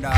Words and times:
No 0.00 0.08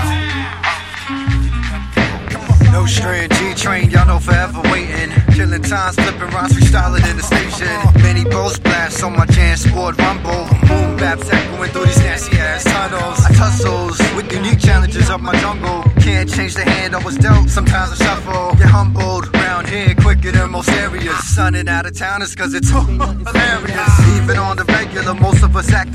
strain, 2.86 3.28
G 3.30 3.54
train, 3.54 3.90
y'all 3.90 4.06
know 4.06 4.20
forever 4.20 4.60
waiting. 4.70 5.10
Killing 5.34 5.62
times, 5.62 5.96
flipping 5.96 6.30
rhymes, 6.30 6.52
freestyling 6.52 7.04
in 7.10 7.16
the 7.16 7.22
station. 7.22 7.66
Many 8.00 8.22
bows 8.24 8.60
blast 8.60 9.02
on 9.02 9.16
my 9.16 9.26
jam, 9.26 9.56
sport 9.56 9.98
rumble. 9.98 10.46
Boom 10.68 10.96
baps 10.98 11.28
echoing 11.32 11.70
through 11.70 11.86
these 11.86 11.98
nasty 11.98 12.36
ass 12.38 12.62
tunnels. 12.62 13.24
I 13.24 13.32
tussles 13.34 13.98
with 14.14 14.32
unique 14.32 14.60
challenges 14.60 15.10
of 15.10 15.20
my 15.20 15.34
jungle. 15.40 15.82
Can't 16.00 16.32
change 16.32 16.54
the 16.54 16.62
hand 16.62 16.94
I 16.94 17.02
was 17.02 17.16
dealt, 17.16 17.50
sometimes 17.50 18.00
I 18.00 18.04
shuffle. 18.04 18.54
Get 18.56 18.68
humbled, 18.68 19.34
round 19.34 19.66
here 19.68 19.96
quicker 19.96 20.30
than 20.30 20.52
most 20.52 20.68
areas. 20.70 21.18
Sunning 21.34 21.68
out 21.68 21.86
of 21.86 21.96
town 21.98 22.22
is 22.22 22.36
cause 22.36 22.54
it's 22.54 22.70
hilarious. 22.76 24.00
Even 24.16 24.38
on 24.38 24.56
the 24.56 24.64
regular, 24.68 25.14
most 25.14 25.42
of 25.42 25.56
us 25.56 25.72
act 25.72 25.92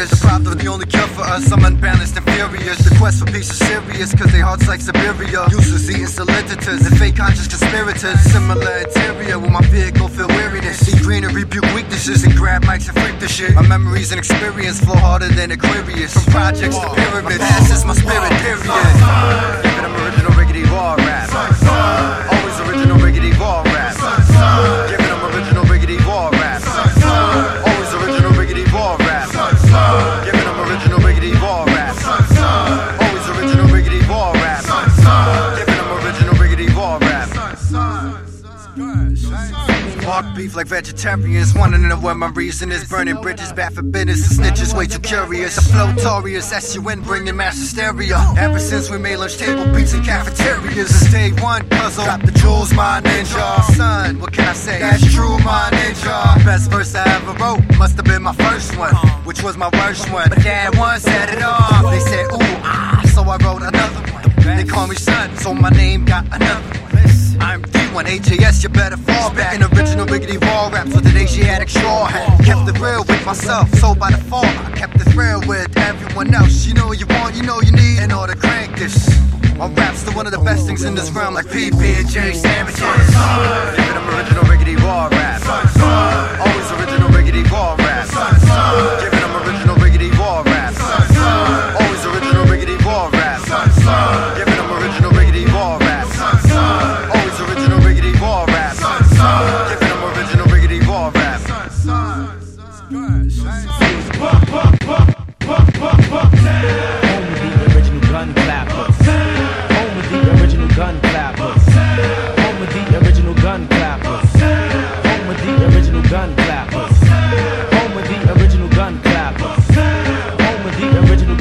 The 0.00 0.16
problem, 0.16 0.56
the 0.56 0.66
only 0.66 0.86
cure 0.86 1.06
for 1.08 1.20
us, 1.20 1.52
I'm 1.52 1.62
unbalanced 1.62 2.16
and 2.16 2.24
furious. 2.24 2.78
The 2.78 2.96
quest 2.96 3.20
for 3.20 3.26
peace 3.26 3.50
is 3.52 3.58
serious, 3.58 4.14
cause 4.14 4.32
they 4.32 4.40
hearts 4.40 4.66
like 4.66 4.80
Siberia. 4.80 5.44
Useless 5.50 5.90
eating 5.90 6.06
solicitors 6.06 6.86
and 6.88 6.96
fake 6.96 7.16
conscious 7.16 7.46
conspirators. 7.46 8.18
Similar 8.32 8.88
interior 8.88 9.38
with 9.38 9.50
my 9.50 9.60
vehicle 9.68 10.08
feel 10.08 10.28
weariness. 10.28 10.80
See 10.86 10.96
green 11.04 11.24
and 11.24 11.34
rebuke 11.34 11.68
weaknesses 11.76 12.24
and 12.24 12.32
grab 12.34 12.62
mics 12.64 12.88
and 12.88 12.96
freak 12.96 13.20
the 13.20 13.28
shit. 13.28 13.52
My 13.54 13.60
memories 13.60 14.10
and 14.10 14.18
experience 14.18 14.80
flow 14.80 14.96
harder 14.96 15.28
than 15.28 15.50
Aquarius. 15.50 16.14
From 16.14 16.32
projects 16.32 16.78
to 16.78 16.88
pyramids, 16.96 17.44
past 17.44 17.70
is 17.70 17.84
my 17.84 17.92
spirit, 17.92 18.32
period. 18.40 18.59
Bark 40.10 40.34
beef 40.34 40.56
like 40.56 40.66
vegetarians, 40.66 41.54
wanna 41.54 41.78
know 41.78 41.94
what 41.94 42.16
my 42.16 42.30
reason 42.30 42.72
is. 42.72 42.82
Burning 42.88 43.20
bridges, 43.22 43.52
bad 43.52 43.72
for 43.72 43.82
business, 43.82 44.36
and 44.36 44.40
snitches 44.40 44.76
way 44.76 44.88
too 44.88 44.98
curious. 44.98 45.56
A 45.56 45.62
flotorious 45.62 46.50
S-U-N 46.52 47.02
bringing 47.02 47.36
mass 47.36 47.56
hysteria. 47.56 48.18
Ever 48.36 48.58
since 48.58 48.90
we 48.90 48.98
made 48.98 49.18
lunch 49.18 49.36
table 49.36 49.72
beats 49.72 49.94
in 49.94 50.02
cafeterias. 50.02 50.88
Since 50.88 51.12
day 51.12 51.30
one, 51.40 51.62
puzzle. 51.68 52.02
Drop 52.06 52.22
the 52.22 52.32
jewels, 52.32 52.74
my 52.74 53.00
ninja. 53.04 53.62
Son, 53.76 54.18
what 54.18 54.32
can 54.32 54.48
I 54.48 54.52
say? 54.52 54.80
That's 54.80 55.14
true, 55.14 55.38
my 55.44 55.68
ninja. 55.70 56.44
Best 56.44 56.72
verse 56.72 56.92
I 56.96 57.08
ever 57.14 57.32
wrote, 57.34 57.62
must 57.78 57.94
have 57.94 58.04
been 58.04 58.24
my 58.24 58.34
first 58.34 58.76
one, 58.76 58.92
which 59.22 59.44
was 59.44 59.56
my 59.56 59.70
worst 59.74 60.10
one. 60.10 60.28
But 60.28 60.42
dad 60.42 60.76
once 60.76 61.04
set 61.04 61.28
it 61.32 61.40
off. 61.40 61.84
They 61.88 62.00
said, 62.00 62.26
ooh, 62.32 62.58
ah, 62.66 63.00
so 63.14 63.22
I 63.22 63.36
wrote 63.36 63.62
another 63.62 64.12
one. 64.12 64.56
They 64.56 64.64
call 64.64 64.88
me 64.88 64.96
son, 64.96 65.36
so 65.36 65.54
my 65.54 65.70
name 65.70 66.04
got 66.04 66.26
another 66.34 66.80
one. 66.80 66.89
I'm 67.40 67.62
D1 67.62 68.04
AJS, 68.04 68.62
you 68.62 68.68
better 68.68 68.96
fall 68.96 69.32
back. 69.34 69.54
An 69.54 69.62
original 69.62 70.06
Riggidy 70.06 70.40
raw 70.40 70.68
rap 70.68 70.88
for 70.88 71.00
the 71.00 71.10
Asiatic 71.18 71.68
straw 71.68 72.04
hat. 72.04 72.44
Kept 72.44 72.68
it 72.68 72.78
real 72.78 73.04
with 73.04 73.24
myself, 73.24 73.72
so 73.74 73.94
by 73.94 74.10
the 74.10 74.18
fall. 74.18 74.44
I 74.44 74.72
kept 74.76 74.98
the 74.98 75.04
thrill 75.10 75.40
with 75.46 75.76
everyone 75.78 76.32
else. 76.34 76.66
You 76.66 76.74
know 76.74 76.86
what 76.86 77.00
you 77.00 77.06
want, 77.06 77.34
you 77.34 77.42
know 77.42 77.60
you 77.60 77.72
need 77.72 77.98
in 78.02 78.12
order 78.12 78.34
to 78.34 78.38
crank 78.38 78.78
this. 78.78 79.08
My 79.56 79.68
rap's 79.72 80.00
still 80.00 80.14
one 80.14 80.26
of 80.26 80.32
the 80.32 80.38
best 80.38 80.66
things 80.66 80.84
in 80.84 80.94
this 80.94 81.10
realm, 81.10 81.34
like 81.34 81.46
PB 81.46 81.80
and 81.80 82.08
J 82.08 82.32
sandwiches. 82.32 82.99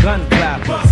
gun 0.10 0.28
clappers. 0.30 0.89